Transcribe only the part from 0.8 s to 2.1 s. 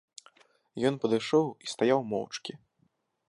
Ён падышоў і стаяў